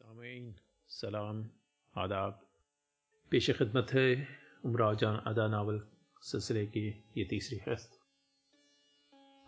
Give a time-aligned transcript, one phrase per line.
[0.00, 0.54] सामीन,
[0.88, 1.50] सलाम,
[1.98, 2.46] आदाब।
[3.30, 4.28] पेश खदमत है
[4.64, 5.80] उमरा जान अदा नावल
[6.22, 7.98] सिलसिले की ये तीसरी किस्त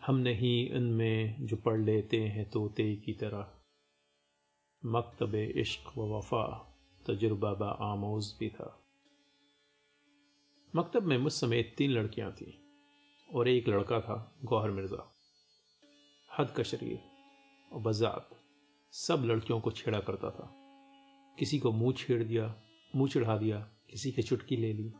[0.06, 3.54] हम नहीं उनमें जो पढ़ लेते हैं तोते की तरह।
[4.84, 6.44] मकतब इश्क व वफा
[7.06, 8.68] तजुर्बा आमोज भी था।
[10.76, 12.52] मकतब में मुझ समेत तीन लड़कियाँ थीं
[13.34, 15.12] और एक लड़का था, गौहर मिर्ज़ा।
[16.38, 17.00] हद का शरीर
[17.72, 18.41] और बजात।
[18.92, 20.54] सब लड़कियों को छेड़ा करता था।
[21.38, 22.54] किसी को मुँह छेड़ दिया,
[22.96, 24.92] मुँह चढ़ा दिया, किसी की चुटकी ले ली।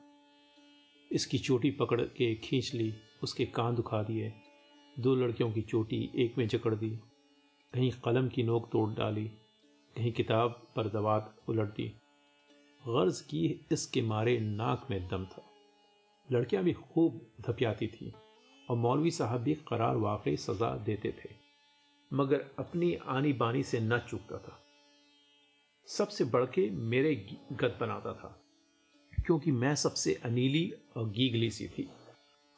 [1.13, 4.33] इसकी चोटी पकड़ के खींच ली, उसके कान दुखा दिए।
[4.99, 6.91] दो लड़कियों की चोटी एक में जकड़ दी।
[7.73, 9.29] कहीं कलम की नोक तोड़ डाली,
[9.97, 11.89] कहीं किताब पर दवात उलट दी।
[12.89, 15.43] गर्ज की इसके मारे नाक में दम था।
[16.33, 18.13] लड़कियाँ भी खूब धपियाती थी
[18.71, 21.42] और मौलवी साहब भी करार वाकई सजा देते थे।
[22.13, 24.59] मगर अपनी आनी बानी से न चूकता था।
[25.89, 27.15] सबसे बढ़ के मेरे
[27.53, 28.37] गद बनाता था,
[29.19, 31.89] क्योंकि मैं सबसे अनीली और गीगली सी थी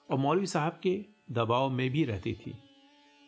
[0.09, 0.99] और मौलवी साहब के
[1.33, 2.55] दबाव में भी रहती थी।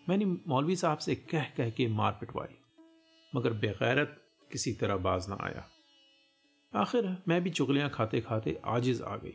[0.07, 2.55] मैंने मौलवी साहब से कह कह के मार पिटवाई,
[3.33, 5.65] मगर बेगैरत किसी तरह बाज ना आया।
[6.73, 9.35] आखिर मैं भी चुगलियाँ खाते खाते आजिज आ गई।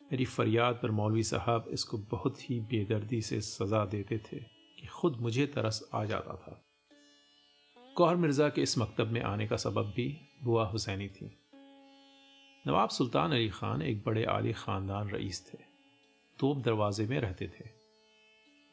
[0.00, 4.40] मेरी फरियाद पर मौलवी साहब इसको बहुत ही बेदर्दी से सज़ा देते थे।
[4.82, 6.64] कि खुद मुझे तरस आ जाता था।
[7.96, 11.38] गौहर मिर्ज़ा के इस मकतब में आने का सबब भी बुआ हुसैनी थी।
[12.66, 15.58] नवाब सुल्तान अली ख़ान एक बड़े आली ख़ानदान रईस थे।
[16.38, 17.68] तोप दरवाजे में रहते थे।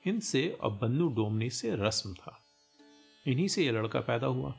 [0.09, 2.39] इनसे अब बन्नू डोमनी से रस्म था।
[3.27, 4.55] इन्हीं से यह लड़का पैदा हुआ।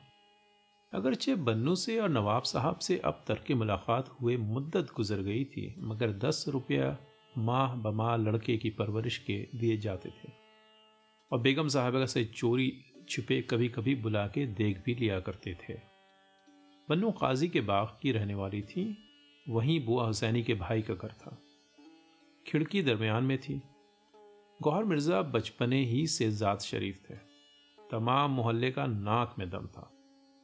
[0.94, 5.74] अगरचे बन्नू से और नवाब साहब से अब तरक मुलाकात हुए मुद्दत गुजर गई थी,
[5.78, 6.98] मगर दस रुपया
[7.38, 10.39] माह बमा लड़के की परवरिश के दिए जाते थे।
[11.32, 15.74] और बेगम साहबा से चोरी छुपे कभी कभी बुला के देख भी लिया करते थे।
[16.88, 18.96] बन्नू काजी के बाग की रहने वाली थी,
[19.48, 21.42] वहीं बुआ हुसैनी के भाई का घर था।
[22.46, 23.62] खिड़की दरमियान में थी।
[24.62, 27.14] गौहर मिर्ज़ा बचपने ही से ज़ात शरीफ थे।
[27.90, 29.90] तमाम मोहल्ले का नाक में दम था।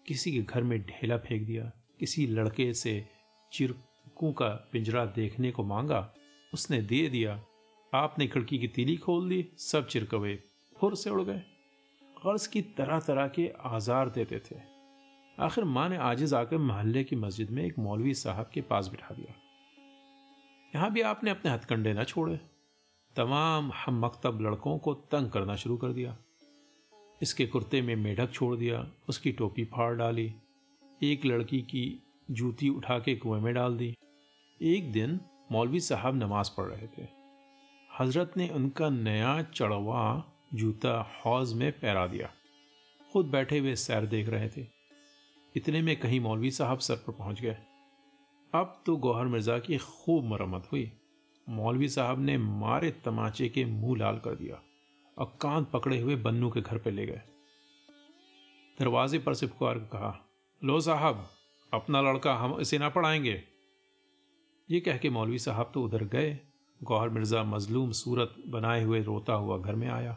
[0.07, 3.09] किसी के घर में ढेला फेंक दिया, किसी लड़के से
[3.53, 6.15] चिरकू का पिंजरा देखने को मांगा,
[6.55, 7.43] उसने दे दिया,
[7.95, 10.43] आपने खिड़की की तीली खोल दी, सब चिरकवे
[10.81, 11.43] फुर से उड़ गए।
[12.27, 14.57] गर्ज की तरह तरह के आज़ार देते थे।
[15.39, 19.15] आखिर माँ ने आजिज आकर मोहल्ले की मस्जिद में एक मौलवी साहब के पास बिठा
[19.15, 19.35] दिया।
[20.75, 22.41] यहाँ भी आपने अपने हथकंडे न छोड़े।
[23.17, 26.17] तमाम हम मकतब लड़कों को तंग करना शुरू कर दिया।
[27.23, 30.35] इसके कुर्ते में मेढक छोड़ दिया, उसकी टोपी फाड़ डाली,
[31.03, 33.95] एक लड़की की जूती उठा के कुएँ में डाल दी।
[34.63, 35.21] एक दिन
[35.53, 37.09] मौलवी साहब नमाज़ पढ़ रहे थे।
[38.01, 42.31] हज़रत ने उनका नया चढ़वा जूता हौज में पैरा दिया।
[43.13, 44.67] खुद बैठे हुए सैर देख रहे थे।
[45.57, 47.57] इतने में कहीं मौलवी साहब सर पर पहुँच गए।
[48.55, 50.93] अब तो गौहर मिर्ज़ा की खूब मरम्मत हुई।
[51.49, 54.61] मौलवी साहब ने मारे तमाचे के मुँह लाल कर दिया
[55.19, 57.23] और कान पकड़े हुए बन्नू के घर पर ले गए।
[58.79, 60.19] दरवाजे पर से पुकार कहा,
[60.65, 61.27] लो साहब,
[61.73, 63.43] अपना लड़का हम इसे ना पढ़ाएँगे।
[64.71, 66.39] ये कह के मौलवी साहब तो उधर गए।
[66.83, 70.17] गौहर मिर्ज़ा मजलूम सूरत बनाए हुए रोता हुआ घर में आया।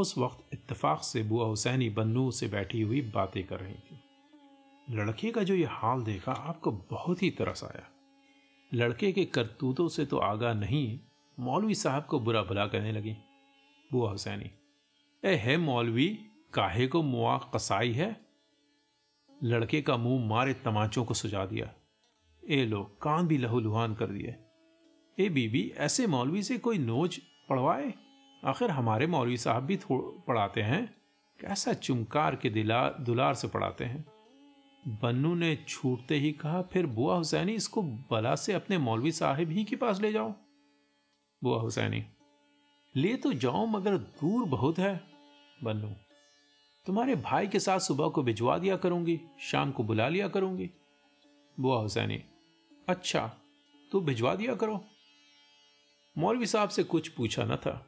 [0.00, 4.00] उस वक्त इत्तेफाक से बुआ हुसैनी बन्नू से बैठी हुई बातें कर रही थी।
[4.88, 7.88] लड़के का जो ये हाल देखा आपको बहुत ही तरस आया।
[8.74, 11.00] लड़के के करतूतों से तो आगा नहीं,
[11.38, 13.16] मौलवी साहब को बुरा भला कहने लगी।
[13.92, 14.50] बुआ हुसैनी,
[15.24, 16.08] ए है मौलवी,
[16.54, 18.16] काहे को मुआ कसाई है?
[19.44, 21.72] लड़के का मुँह मारे तमाचों को सुझा दिया।
[22.48, 24.34] ए लो, कान भी लहू लुहान कर दिए।
[25.18, 27.94] ए बीबी, ऐसे मौलवी से कोई नोच पढ़वाए?
[28.42, 30.84] आखिर हमारे मौलवी साहब भी पढ़ाते हैं।
[31.40, 34.04] कैसा चुमकार के दिला, दुलार से पढ़ाते हैं।
[35.02, 39.64] बन्नू ने छूटते ही कहा, फिर बुआ हुसैनी इसको बला से अपने मौलवी साहिब ही
[39.64, 40.32] के पास ले जाओ।
[41.42, 42.04] बुआ हुसैनी,
[42.94, 44.94] ले तो जाओ, मगर दूर बहुत है।
[45.60, 45.88] बन्नू,
[46.86, 50.70] तुम्हारे भाई के साथ सुबह को भिजवा दिया करूँगी, शाम को बुला लिया करूँगी।
[51.58, 52.22] बुआ हुसैनी
[52.88, 53.30] अच्छा
[53.92, 54.84] तो भिजवा दिया करो।
[56.16, 57.86] मौलवी साहब से कुछ पूछा न था।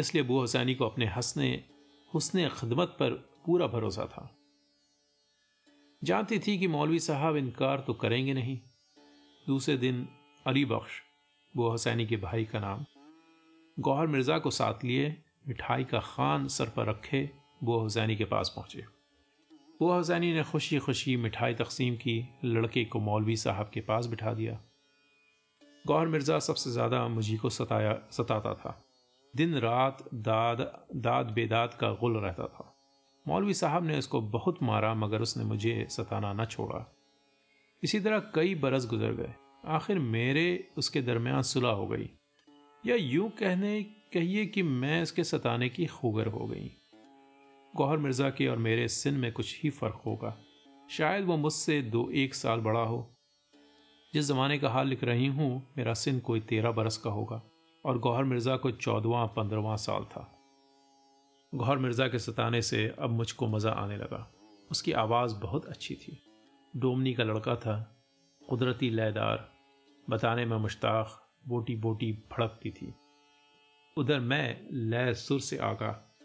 [0.00, 1.64] इसलिए बुआ हुसैनी को अपने हंसने,
[2.12, 3.10] हुसने खदमत पर
[3.46, 4.28] पूरा भरोसा था।
[6.02, 8.58] जानती थी कि मौलवी साहब इनकार तो करेंगे नहीं।
[9.46, 10.06] दूसरे दिन
[10.46, 11.00] अली बख्श
[11.54, 12.84] बुआ हुसैनी के भाई का नाम,
[13.76, 15.16] गौहर मिर्ज़ा को साथ लिए,
[15.48, 17.28] मिठाई का खान सर पर रखे
[17.64, 18.84] बुआ हुसैनी के पास पहुँचे।
[19.80, 24.32] बुआ हुसैनी ने खुशी खुशी मिठाई तकसीम की, लड़के को मौलवी साहब के पास बिठा
[24.34, 24.58] दिया।
[25.84, 28.80] गौहर मिर्ज़ा सबसे ज़्यादा मुझी को सताया, सताता था।
[29.36, 32.74] दिन रात दाद दाद बेदाद का गुल रहता था।
[33.28, 36.96] मौलवी साहब ने उसको बहुत मारा, मगर उसने मुझे सताना न छोड़ा।
[37.82, 39.34] इसी तरह कई बरस गुजर गए।
[39.66, 42.10] आखिर मेरे उसके दरमियान सुलह हो गई।
[42.86, 46.70] या यूँ कहने, कहिए कि मैं इसके सताने की खुगर हो गई।
[47.76, 50.38] गौहर मिर्ज़ा के और मेरे सिन में कुछ ही फ़र्क होगा।
[50.90, 53.10] शायद वो मुझसे दो एक साल बड़ा हो।
[54.14, 57.42] जिस ज़माने का हाल लिख रही हूँ, मेरा सिन कोई तेरह बरस का होगा।
[57.84, 60.38] और गौहर मिर्ज़ा को चौदवा, पंद्रहवा साल था।
[61.54, 64.32] गौहर मिर्ज़ा के सताने से अब मुझको मज़ा आने लगा।
[64.70, 66.22] उसकी आवाज़ बहुत अच्छी थी।
[66.76, 67.96] डोमनी का लड़का था,
[68.48, 69.52] कुदरती लयदार,
[70.10, 72.94] बताने में मुश्ताक बोटी बोटी भड़कती थी।
[73.96, 76.16] उधर मैं लय सुर से आगा।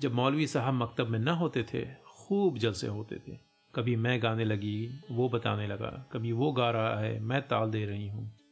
[0.00, 3.38] जब मौलवी साहब मकतब में न होते थे, खूब जलसे होते थे।
[3.74, 7.86] कभी मैं गाने लगी, वो बताने लगा। कभी वो गा रहा है, मैं ताल दे
[7.86, 8.45] रही हूँ।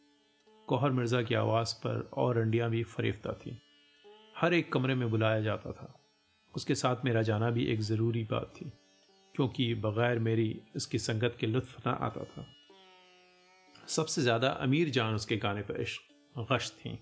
[0.68, 3.58] कोहर मिर्ज़ा की आवाज़ पर और रंडियाँ भी फरेफ्ता थी।
[4.36, 5.94] हर एक कमरे में बुलाया जाता था।
[6.54, 8.72] उसके साथ मेरा जाना भी एक ज़रूरी बात थी,
[9.34, 12.46] क्योंकि बग़ैर मेरी इसकी संगत के लुत्फ न आता था।
[13.88, 16.98] सबसे ज़्यादा अमीर जान उसके गाने पर इश्क गश थी।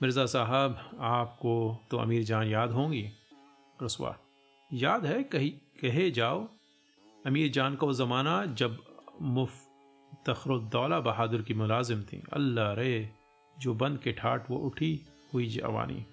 [0.00, 3.08] मिर्ज़ा साहब, आपको तो अमीर जान याद होंगी?
[3.82, 4.16] रसवा,
[4.70, 5.48] याद है कही,
[5.80, 6.46] कहे जाओ,
[7.26, 8.78] अमीर जान का वो ज़माना जब
[9.22, 9.67] मुफ
[10.28, 13.10] तखरुद्दौला बहादुर की मुलाजिम थी। अल्लाह रे,
[13.56, 14.92] जो बंद के ठाट वो उठी
[15.34, 16.04] हुई जवानी।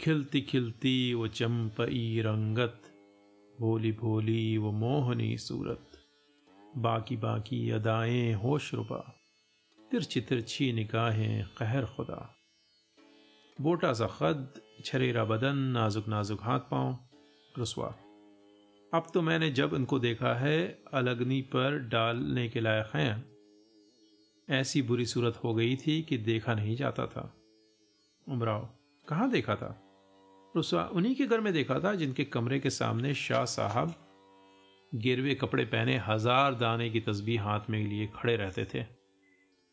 [0.00, 2.82] खिलती खिलती वो चंपई रंगत
[3.60, 5.84] भोली भोली वो मोहनी सूरत।
[6.76, 9.14] बाकी बाकी अदाएँ होश रुबा
[9.90, 12.34] तिरछी तिरछी निगाहें कहर खुदा।
[13.60, 16.98] बोटा सा खद, छरेरा बदन नाजुक नाजुक हाथ पाँव
[17.58, 17.94] रसवा
[18.94, 23.32] अब तो मैंने जब उनको देखा है, अलगनी पर डालने के लायक हैं।
[24.50, 27.34] ऐसी बुरी सूरत हो गई थी कि देखा नहीं जाता था।
[28.28, 28.68] उमराव,
[29.08, 29.82] कहाँ देखा था?
[30.56, 33.94] रुसवा, उन्हीं के घर में देखा था जिनके कमरे के सामने शाह साहब
[34.94, 38.84] गिरवे कपड़े पहने हज़ार दाने की तस्बीह हाथ में लिए खड़े रहते थे।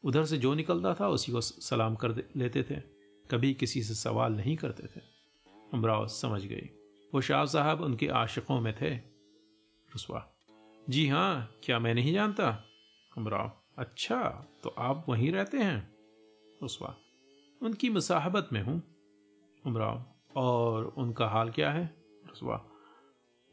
[0.04, 2.76] उधर से जो निकलता था, उसी को सलाम कर लेते थे।
[3.32, 5.02] कभी किसी से सवाल नहीं करते थे।
[5.74, 6.70] उमराव समझ गई।
[7.16, 8.96] वो शाह साहब उनके आशिकों में थे।
[9.90, 10.36] रुसवा
[10.90, 12.64] जी हाँ क्या मैं नहीं जानता?
[13.16, 15.94] हमराव अच्छा तो आप वहीं रहते हैं?
[16.62, 16.96] रुसवा
[17.62, 18.82] उनकी मुसाहबत में हूँ।
[19.66, 21.96] उमराव और उनका हाल क्या है?
[22.28, 22.66] रुसवा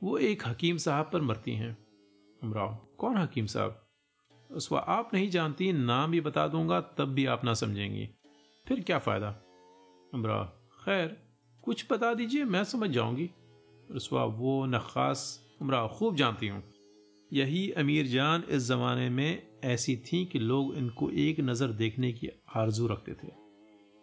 [0.03, 1.76] वो एक हकीम साहब पर मरती हैं।
[2.43, 3.87] उमराव कौन हकीम साहब?
[4.50, 8.08] उसवा आप नहीं जानती, नाम भी बता दूँगा, तब भी आप ना समझेंगी।
[8.69, 9.43] फिर क्या फ़ायदा?
[10.15, 10.44] उमराव
[10.85, 11.23] खैर,
[11.62, 13.31] कुछ बता दीजिए, मैं समझ जाऊँगी।
[13.90, 16.62] रसवा वो नखास उमरा खूब जानती हूँ।
[17.31, 22.29] यही अमीर जान इस ज़माने में ऐसी थी कि लोग इनको एक नज़र देखने की
[22.56, 23.31] आरज़ू रखते थे।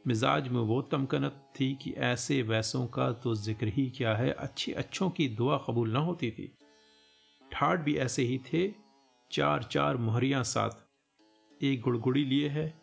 [0.06, 4.72] मिजाज में वो तमकनत थी कि ऐसे वैसों का तो ज़िक्र ही क्या है, अच्छी
[4.74, 6.52] अच्छों की दुआ कबूल ना होती थी।
[7.52, 8.68] ठाट भी ऐसे ही थे
[9.32, 12.74] चार चार मुहरियाँ साथ। एक गुड़गुड़ी लिए है,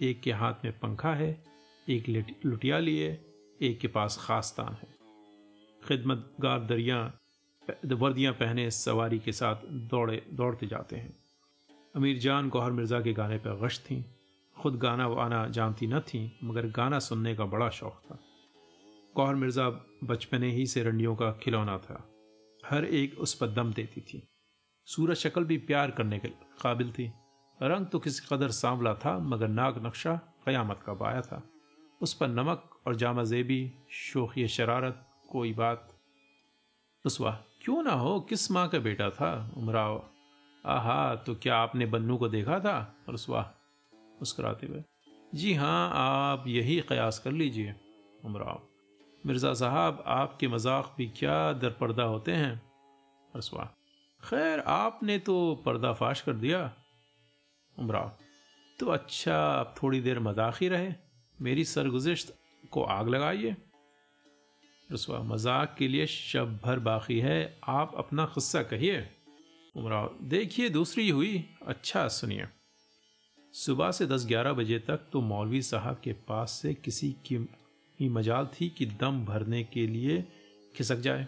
[0.00, 1.44] एक के हाथ में पंखा है,
[1.86, 2.08] एक
[2.44, 3.08] लुटिया लिए,
[3.60, 5.01] एक के पास खासतान है।
[5.84, 7.00] खिदमतगार दरिया
[7.84, 9.56] वर्दियाँ पहने सवारी के साथ
[9.90, 11.14] दौड़े, दौड़ते जाते हैं।
[11.94, 14.02] अमीर जान गौहर मिर्ज़ा के गाने पर गश थीं।
[14.56, 18.18] खुद गाना वाना जानती न थीं, मगर गाना सुनने का बड़ा शौक़ था।
[19.16, 19.68] गौहर मिर्ज़ा
[20.04, 22.08] बचपने ही से रंडियों का खिलौना था।
[22.66, 24.22] हर एक उस पर दम देती थी।
[24.86, 26.28] सूरज शक्ल भी प्यार करने के
[26.62, 27.12] काबिल थी।
[27.62, 30.14] रंग तो किसी कदर सांवला था, मगर नाग नक्शा
[30.44, 31.42] क़यामत का बाया था।
[32.00, 35.88] उस पर नमक और जामा जेबी शोखी शरारत कोई बात।
[37.04, 37.30] रसवा
[37.62, 38.18] क्यों ना हो?
[38.20, 39.52] किस माँ का बेटा था?
[39.56, 40.02] उमराव।
[40.64, 43.04] आहा तो क्या आपने बन्नू को देखा था?
[43.10, 43.40] रसवा
[44.20, 44.82] मुस्कुराते हुए।
[45.34, 47.74] जी हाँ आप यही कयास कर लीजिए,
[48.24, 48.60] उमराव।
[49.24, 52.60] मिर्ज़ा साहब, आपके मज़ाक भी क्या दरपर्दा होते हैं?
[53.34, 53.64] रसवा
[54.20, 56.70] खैर, आपने तो पर्दाफाश कर दिया।
[57.76, 58.12] उमराव
[58.78, 60.92] तो अच्छा आप थोड़ी देर मज़ाक ही रहे।
[61.38, 62.34] मेरी सरगुजश्त
[62.70, 63.56] को आग लगाइए।
[64.92, 69.08] रसवा, मज़ाक के लिए शब भर बाकी है। आप अपना खस्सा कहिए।
[69.76, 72.46] उमराव, देखिए दूसरी हुई। अच्छा सुनिए।
[73.54, 77.36] सुबह से दस ग्यारह बजे तक तो मौलवी साहब के पास से किसी की
[78.00, 80.24] ही मजाल थी कि दम भरने के लिए
[80.76, 81.26] खिसक जाए।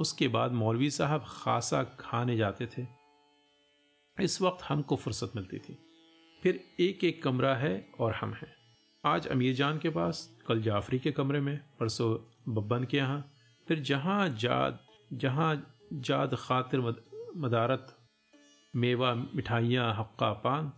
[0.00, 2.86] उसके बाद मौलवी साहब खासा खाने जाते थे।
[4.20, 5.78] इस वक्त हमको फुर्सत मिलती थी।
[6.42, 8.52] फिर एक एक कमरा है और हम हैं।
[9.04, 12.10] आज अमीर जान के पास कल जाफरी के कमरे में परसों
[12.48, 13.24] बब्बन के यहाँ।
[13.66, 14.78] फिर जहाँ जाद
[15.12, 15.50] जहाँ
[15.92, 17.02] जाद खातिर मद,
[17.36, 17.96] मदारत
[18.74, 20.72] मेवा मिठाइयाँ हक्का पान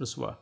[0.00, 0.36] रसवा।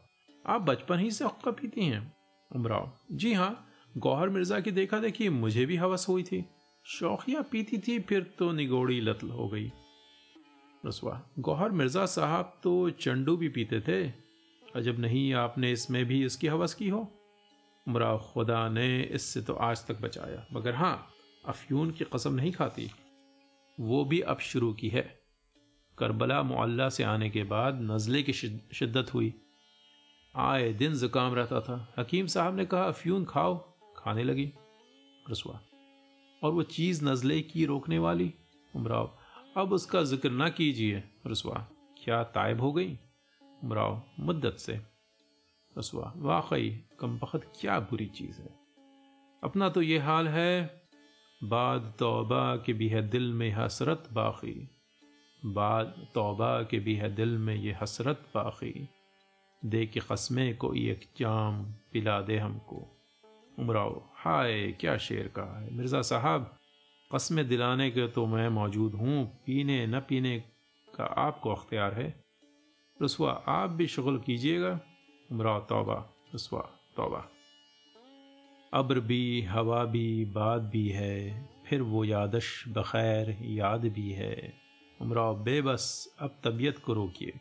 [0.44, 2.12] आप बचपन ही से हक्का पीती हैं
[2.50, 3.66] उमराव। जी हाँ
[3.96, 6.44] गौहर मिर्ज़ा की देखा देखी मुझे भी हवस हुई थी।
[6.84, 9.70] शौकिया पीती थी फिर तो निगोड़ी लत हो गई।
[10.84, 14.02] रसवा। गौहर मिर्ज़ा साहब तो चंडू भी पीते थे।
[14.76, 17.00] अजब नहीं आपने इसमें भी इसकी हवस की हो?
[17.88, 21.08] उमरा खुदा ने इससे तो आज तक बचाया। मगर हाँ
[21.44, 22.90] अफ्यून की कसम नहीं खाती।
[23.78, 25.02] वो भी अब शुरू की है।
[25.98, 29.32] करबला मुअल्ला से आने के बाद नज़ले की शिद्दत हुई।
[30.34, 33.56] आए दिन ज़ुकाम रहता था। हकीम साहब ने कहा अफ्यून खाओ।
[33.96, 34.52] खाने लगी।
[35.30, 35.60] रसुआ,
[36.42, 38.32] और वो चीज़ नज़ले की रोकने वाली?
[38.74, 39.18] उमराव,
[39.56, 41.66] अब उसका ज़िक्र ना कीजिए। रसुआ,
[42.04, 42.98] क्या तायब हो गई?
[43.64, 44.80] उमराव, मुद्दत से।
[45.78, 48.58] रसवा वाकई, कम बखत क्या बुरी चीज़ है।
[49.44, 50.82] अपना तो ये हाल है,
[51.44, 54.70] बाद तौबा के भी है दिल में हसरत बाकी।
[55.46, 58.88] बाद तौबा के भी है दिल में ये हसरत बाकी।
[59.64, 62.98] दे के कस्मे को एक जाम पिला दे हमको।
[63.58, 66.56] उमराओ, हाय, क्या शेर कहा है। मिर्ज़ा साहब
[67.14, 70.44] कस्में दिलाने के तो मैं मौजूद हूँ, पीने न पीने
[70.94, 72.24] का आपको अख्तियार है।
[73.02, 74.80] रसुआ, आप भी शुगल कीजिएगा।
[75.32, 76.60] उमराव तौबा, रसवा
[76.96, 77.28] तौबा।
[78.74, 84.54] अब्र भी, हवा भी, बात भी है, फिर वो यादश बखैर, याद भी है।
[85.00, 87.40] उमराव बेबस, अब तबीयत को रोकिए।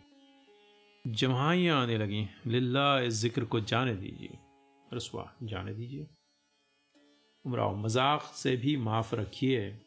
[1.07, 4.37] जमाइयाँ आने लगी लिल्ला इस ज़िक्र को जाने दीजिए।
[4.93, 6.07] रसवा, जाने दीजिए।
[7.45, 9.79] उमराव मज़ाक से भी माफ़ रखिए।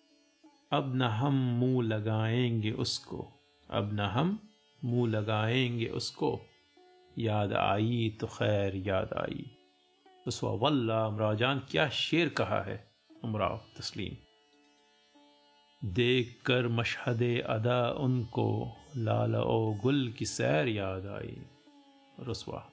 [0.73, 3.29] अब न हम मुँह लगाएँगे उसको,
[3.71, 4.39] अब न हम
[4.85, 6.41] मुँह लगाएँगे उसको।
[7.21, 9.45] याद आई तो खैर याद आई।
[10.29, 12.79] रसवा वल्ला उमराव जान क्या शेर कहा है?
[13.25, 14.17] उमराव तस्लीम।
[15.83, 18.47] देख कर मशहद अदा उनको,
[18.97, 21.37] लाल ओ गुल की सैर याद आई।
[22.21, 22.65] रसवा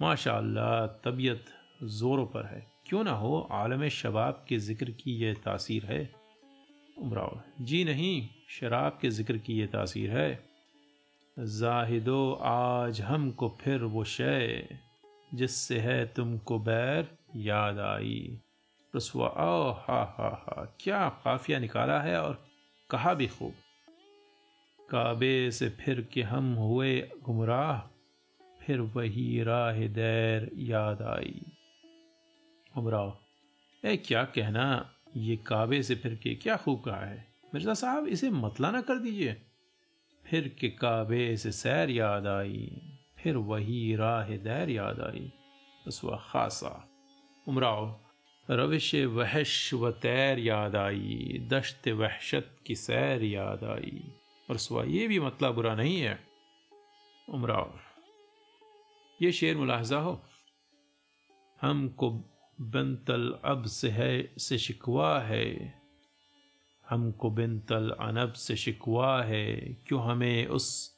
[0.00, 0.40] माशा
[1.04, 1.44] तबीयत
[1.82, 6.02] ज़ोरों पर है। क्यों ना हो आलम शबाब के ज़िक्र की यह तासीर है?
[6.96, 10.53] उमराव, जी नहीं, शराब के ज़िक्र की यह तासीर है।
[11.38, 14.78] जाहिदो आज हमको फिर वो शय,
[15.34, 18.40] जिससे है तुमको बैर याद आई।
[18.96, 22.46] रसुआ ओ हा हा हा, क्या काफिया निकाला है और
[22.90, 23.52] कहा भी खूब।
[24.90, 27.78] काबे से फिर के हम हुए गुमराह,
[28.62, 31.42] फिर वही राह दैर याद आई।
[32.74, 33.24] गुमराह,
[33.88, 34.90] ए, क्या कहना?
[35.16, 37.26] ये काबे से फिर के क्या खूब कहा है?
[37.54, 39.42] मिर्ज़ा साहब, इसे मतला ना कर दीजिए।
[40.26, 42.80] फिर के काबे से सैर याद आई,
[43.18, 45.32] फिर वही राह दैर याद आई।
[45.88, 46.90] रसुआ खासा।
[47.48, 48.00] उमराव,
[48.50, 54.14] रविश वहश व तैर याद आई, दश्त वहशत की सैर याद आई।
[54.50, 56.26] और सुबह ये भी मतलब बुरा नहीं है।
[57.28, 57.78] उमराव,
[59.22, 60.22] ये शेर मुलाहजा हो।
[61.62, 62.10] हमको
[62.60, 65.83] बिनतल अब से है, से शिकवा है।
[66.90, 70.94] हमको बिनतल अनब से शिकवा है, क्यों हमें उस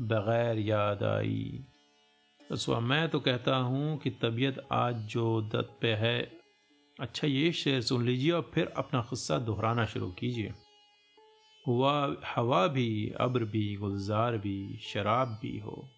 [0.00, 1.64] बग़ैर याद आई?
[2.52, 6.32] रसवा मैं तो कहता हूँ कि तबीयत आज जो दत पे है।
[7.00, 10.54] अच्छा ये शेर सुन लीजिए और फिर अपना क़स्सा दोहराना शुरू कीजिए।
[11.66, 15.88] हुआ, हवा भी, अब्र भी, गुलजार भी, शराब भी हो।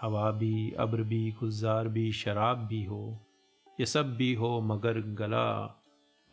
[0.00, 3.26] हवा भी, अब्र भी, गुलजार भी, शराब भी हो।
[3.80, 5.82] ये सब भी हो मगर गला,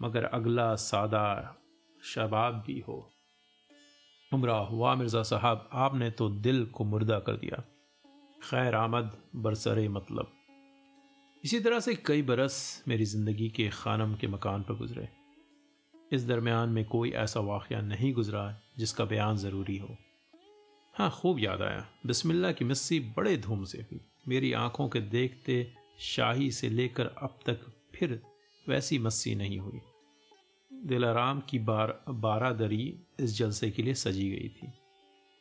[0.02, 1.60] मगर अगला सादा
[2.04, 3.12] शबाब भी हो।
[4.34, 7.64] उमरा हुआ मिर्ज़ा साहब, आपने तो दिल को मुर्दा कर दिया।
[8.44, 10.32] खैर आमद, बरसरे मतलब।
[11.46, 15.10] इसी तरह से कई बरस मेरी ज़िंदगी के खानम के मकान पर गुजरे।
[16.14, 19.98] इस दरमियान में कोई ऐसा वाक़ नहीं गुजरा जिसका बयान ज़रूरी हो।
[20.94, 25.74] हाँ खूब याद आया। बिस्मिल्लाह की मिस्सी बड़े धूम से हुई। मेरी आँखों के देखते
[26.00, 28.22] शाही से लेकर अब तक फिर
[28.70, 29.82] वैसी मस्सी नहीं हुई।
[30.86, 34.74] दिलाराम की बार, बारादरी इस जलसे के लिए सजी गई थी।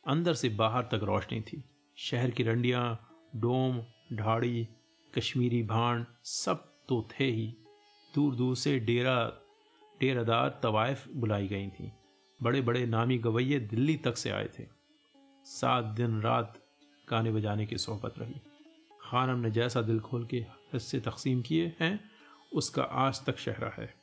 [0.07, 1.63] अंदर से बाहर तक रोशनी थी।
[1.95, 3.83] शहर की रंडियाँ, डोम,
[4.13, 4.67] ढाड़ी,
[5.17, 7.55] कश्मीरी भाण सब तो थे ही।
[8.15, 9.33] दूर दूर से डेरा,
[9.99, 11.91] डेरादार तवायफ बुलाई गई थी।
[12.43, 14.67] बड़े बड़े नामी गवैये दिल्ली तक से आए थे।
[15.45, 16.65] सात दिन रात
[17.09, 18.35] गाने बजाने की सोहबत रही।
[19.01, 22.11] खानम ने जैसा दिल खोल के हिस्से तकसीम किए हैं,
[22.53, 24.02] उसका आज तक शहरा है।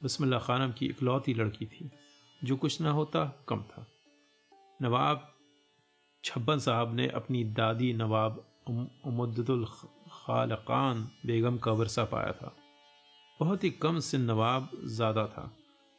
[0.00, 1.90] बसमिल्ला खानम की इकलौती लड़की थी।
[2.42, 3.86] जो कुछ ना होता, कम था।
[4.80, 5.32] नवाब
[6.24, 12.52] छब्बन साहब ने अपनी दादी नवाब उमदुल खालकान बेगम का वरसा पाया था।
[13.40, 15.50] बहुत ही कम सिन नवाब ज़्यादा था।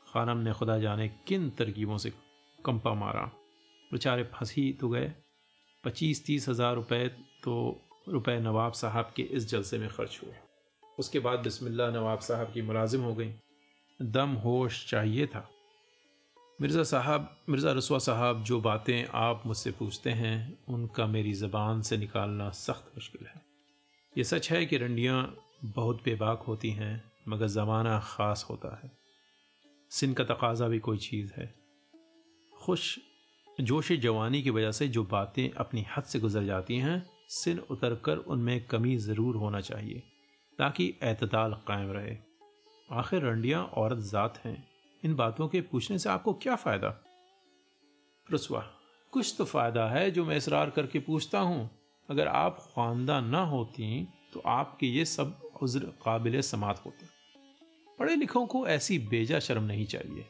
[0.08, 2.10] खानम ने खुदा जाने किन तरकीबों से
[2.60, 3.26] कंपा मारा।
[3.92, 5.12] बेचारे फंसी तो गए।
[5.84, 7.08] पच्चीस तीस हज़ार रुपये
[7.44, 7.56] तो
[8.10, 10.34] रुपए नवाब साहब के इस जलसे में खर्च हुए।
[10.98, 13.34] उसके बाद बिस्मिल्लाह नवाब साहब की मुलाजिम हो गई।
[14.02, 15.50] दम होश चाहिए था।
[16.62, 21.98] मिर्ज़ा साहब, मिर्ज़ा रसवा साहब, जो बातें आप मुझसे पूछते हैं, उनका मेरी ज़बान से
[21.98, 23.42] निकालना सख्त मुश्किल है।
[24.18, 28.92] ये सच है कि रंडियाँ बहुत बेबाक होती हैं, मगर ज़माना ख़ास होता है।
[29.90, 31.56] सिन का तकाजा भी कोई चीज़ है।
[32.62, 33.00] खुश,
[33.62, 37.96] जोश जवानी की वजह से जो बातें अपनी हद से गुजर जाती हैं, सिन उतर
[37.96, 40.04] कर उनमें कमी ज़रूर होना चाहिए,
[40.60, 42.27] ताकि अतदाल कायम रहे।
[42.90, 44.68] आखिर रंडियाँ औरत ज़ात हैं।
[45.04, 47.04] इन बातों के पूछने से आपको क्या फ़ायदा?
[48.32, 48.60] रसवा,
[49.12, 51.70] कुछ तो फ़ायदा है जो मैं इसरार करके पूछता हूँ।
[52.10, 57.06] अगर आप ख़ानदान ना होती तो आपके ये सब उज्र काबिल समात होते।
[58.00, 60.26] पढ़े लिखों को ऐसी बेजा शर्म नहीं चाहिए।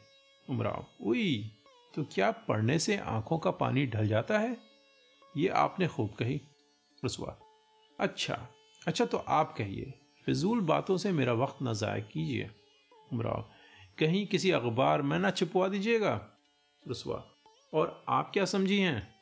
[0.48, 1.52] उमराव, उई
[1.94, 4.56] तो क्या पढ़ने से आँखों का पानी ढल जाता है?
[5.36, 6.40] ये आपने खूब कही।
[7.04, 7.38] रसवा
[7.98, 8.48] अच्छा
[8.86, 9.97] अच्छा तो आप कहिए।
[10.28, 12.50] फिजूल बातों से मेरा वक्त ना ज़ाय कीजिए।
[13.12, 13.44] उमराव,
[13.98, 16.28] कहीं किसी अखबार में ना छिपवा दीजिएगा।
[16.88, 17.24] रसवा,
[17.74, 19.14] और आप क्या समझी हैं?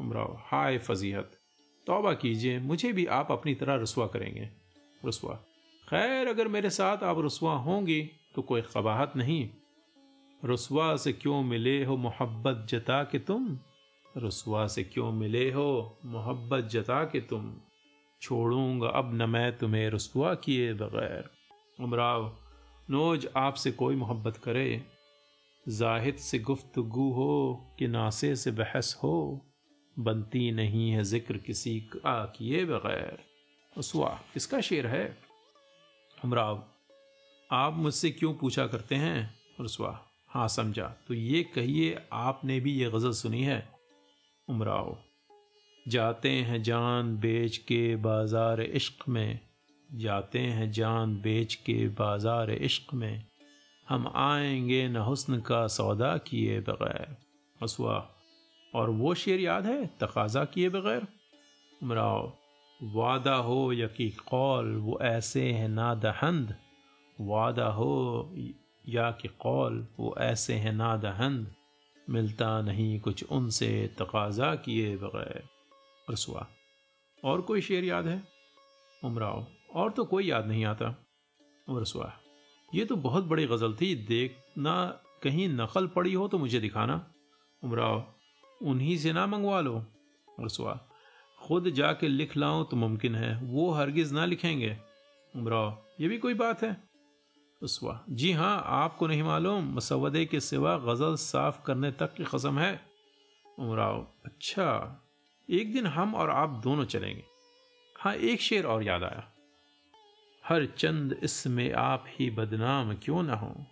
[0.00, 1.38] उमराव, हाय फजीहत,
[1.86, 4.50] तौबा कीजिए, मुझे भी आप अपनी तरह रसवा करेंगे।
[5.04, 5.34] रसवा,
[5.88, 8.02] खैर, अगर मेरे साथ आप रसवा होंगी
[8.34, 9.48] तो कोई कबाहत नहीं।
[10.44, 13.58] रसवा से क्यों मिले हो मोहब्बत जता के तुम?
[14.16, 17.56] रसवा से क्यों मिले हो मोहब्बत जता के तुम?
[18.22, 21.30] छोड़ूँगा, अब न मैं तुम्हें रसवा किए बगैर।
[21.80, 22.36] उमराव
[22.90, 24.86] नोज़ आपसे कोई मोहब्बत करे?
[25.68, 29.46] जाहिद से गुफ्तगु हो कि नासे से बहस हो?
[29.98, 33.18] बनती नहीं है ज़िक्र किसी का किए बगैर।
[33.78, 35.18] रसुआ, किसका शेर है?
[36.24, 36.64] उमराव
[37.50, 39.34] आप मुझसे क्यों पूछा करते हैं?
[39.60, 43.68] रसुआ हाँ समझा तो ये कहिए आपने भी ये गज़ल सुनी है?
[44.48, 44.98] उमराव
[45.88, 49.40] जाते हैं जान बेच के बाज़ार इश्क में।
[49.94, 53.24] जाते हैं जान बेच के बाज़ार इश्क में।
[53.88, 57.16] हम आएँगे न हुस्न का सौदा किए बगैर।
[57.62, 58.10] रसवा
[58.74, 59.86] और वो शेर याद है?
[59.86, 61.06] तकाजा किए बगैर?
[61.82, 62.32] उमराव,
[62.80, 66.54] वादा हो यकी कौल, वो ऐसे हैं नादहंद
[67.20, 68.34] वादा हो
[68.88, 71.54] या कि कौल, वो ऐसे हैं नादहंद
[72.10, 75.42] मिलता नहीं कुछ उनसे तकाजा किए बगैर।
[76.10, 76.46] रसुआ
[77.24, 78.22] और कोई शेर याद है?
[79.04, 80.94] उमराव, और तो कोई याद नहीं आता।
[81.70, 82.12] रसुआ
[82.74, 87.12] ये तो बहुत बड़ी गज़ल थी। देखना कहीं नकल पड़ी हो तो मुझे दिखाना।
[87.64, 88.14] उमराव,
[88.62, 89.84] उन्हीं से ना मंगवा लो।
[90.40, 90.80] रसुआ
[91.38, 94.76] खुद जाके लिख लाऊं तो मुमकिन है। वो हरगिज ना लिखेंगे।
[95.36, 96.76] उमराव, ये भी कोई बात है?
[97.64, 102.58] रसुआ जी हाँ आपको नहीं मालूम, मसवदे के सिवा गज़ल साफ़ करने तक की कसम
[102.58, 102.80] है।
[103.58, 104.66] उमराव अच्छा।
[105.50, 107.24] एक दिन हम और आप दोनों चलेंगे।
[108.00, 109.32] हाँ एक शेर और याद आया।
[110.46, 113.66] हर चंद इसमें आप ही बदनाम क्यों ना हो?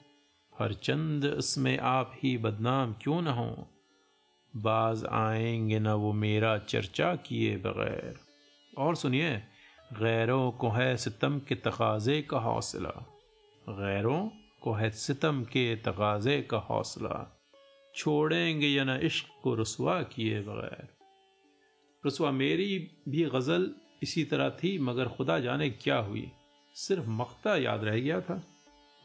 [0.58, 3.68] हर चंद इसमें आप ही बदनाम क्यों ना हो?
[4.56, 8.20] बाज आएँगे ना वो मेरा चर्चा किए बगैर।
[8.78, 9.36] और सुनिए,
[9.92, 13.20] गैरों को है सितम के तकाजे का हौसला।
[13.68, 14.30] गैरों
[14.62, 17.40] को है सितम के तकाजे का हौसला।
[17.94, 20.97] छोड़ेंगे या ना इश्क को रसुआ किए बगैर।
[22.06, 26.32] रसुआ, मेरी भी गज़ल इसी तरह थी, मगर खुदा जाने क्या हुई।
[26.74, 28.42] सिर्फ़ मख्ता याद रह गया था।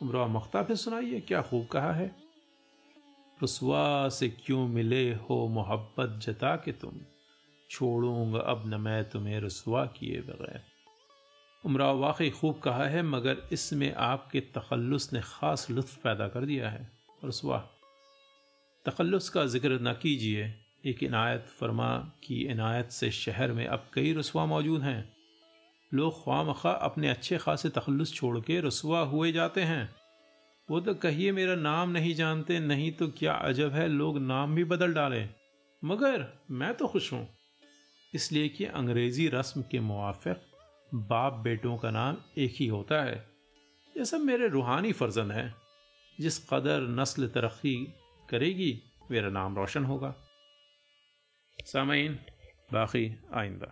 [0.02, 2.16] उम्र मख्ता फिर सुनाइए, क्या खूब कहा है?
[3.44, 6.92] रसवा से क्यों मिले हो मोहब्बत जता के तुम?
[7.70, 10.62] छोड़ूँगा अब न मैं तुम्हें रसवा किए बगैर।
[11.66, 16.70] उमरा वाकई खूब कहा है, मगर इसमें आपके तखल्लुस ने ख़ास लुत्फ पैदा कर दिया
[16.70, 16.92] है।
[17.26, 17.70] रसवा
[18.86, 24.14] तखल्लुस का ज़िक्र न कीजिए। एक इनायत फरमा की इनायत से शहर में अब कई
[24.14, 25.14] रसवा मौजूद हैं।
[25.94, 29.96] लोग ख्वा मखा अपने अच्छे खासे तखल्लुस छोड़ के रसवा हुए जाते हैं।
[30.70, 34.64] वो तो कहिए मेरा नाम नहीं जानते, नहीं तो क्या अजब है लोग नाम भी
[34.64, 35.30] बदल डालें।
[35.86, 37.30] मगर मैं तो खुश हूँ।
[38.14, 40.30] इसलिए कि अंग्रेज़ी रस्म के मुआफ़
[40.94, 43.30] बाप बेटों का नाम एक ही होता है।
[43.98, 45.56] ये सब मेरे रूहानी फर्जंद हैं।
[46.22, 47.94] जिस कदर नस्ल तरक्की
[48.30, 50.16] करेगी, मेरा नाम रोशन होगा।
[51.66, 52.20] सामीन
[52.74, 53.72] बाकी आइंदा